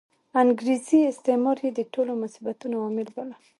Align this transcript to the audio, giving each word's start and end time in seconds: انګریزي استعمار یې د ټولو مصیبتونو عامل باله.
انګریزي 0.41 0.99
استعمار 1.11 1.57
یې 1.65 1.71
د 1.75 1.79
ټولو 1.93 2.11
مصیبتونو 2.23 2.75
عامل 2.83 3.07
باله. 3.15 3.35